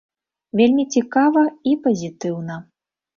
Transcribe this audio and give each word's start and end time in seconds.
Вельмі 0.61 0.85
цікава 0.95 1.43
і 1.73 1.73
пазітыўна. 1.83 2.57